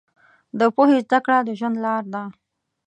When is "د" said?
0.59-0.61, 1.47-1.49